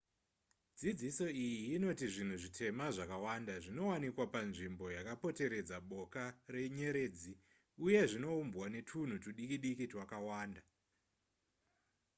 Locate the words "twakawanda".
9.91-10.61